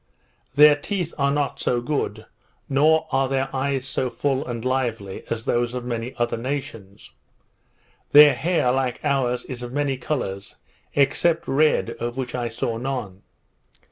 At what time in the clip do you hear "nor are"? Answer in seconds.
2.67-3.29